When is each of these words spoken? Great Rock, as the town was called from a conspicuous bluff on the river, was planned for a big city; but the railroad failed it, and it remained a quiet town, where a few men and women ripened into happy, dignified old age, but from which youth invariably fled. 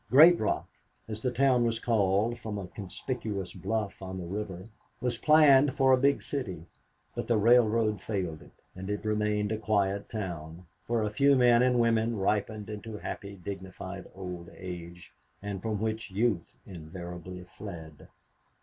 Great 0.09 0.39
Rock, 0.39 0.67
as 1.07 1.21
the 1.21 1.29
town 1.29 1.63
was 1.63 1.77
called 1.77 2.39
from 2.39 2.57
a 2.57 2.65
conspicuous 2.65 3.53
bluff 3.53 4.01
on 4.01 4.17
the 4.17 4.25
river, 4.25 4.63
was 4.99 5.19
planned 5.19 5.73
for 5.75 5.91
a 5.91 5.97
big 6.01 6.23
city; 6.23 6.65
but 7.13 7.27
the 7.27 7.37
railroad 7.37 8.01
failed 8.01 8.41
it, 8.41 8.49
and 8.75 8.89
it 8.89 9.05
remained 9.05 9.51
a 9.51 9.59
quiet 9.59 10.09
town, 10.09 10.65
where 10.87 11.03
a 11.03 11.11
few 11.11 11.35
men 11.35 11.61
and 11.61 11.79
women 11.79 12.17
ripened 12.17 12.67
into 12.67 12.97
happy, 12.97 13.35
dignified 13.35 14.07
old 14.15 14.49
age, 14.57 15.13
but 15.43 15.61
from 15.61 15.79
which 15.79 16.09
youth 16.09 16.55
invariably 16.65 17.43
fled. 17.43 18.07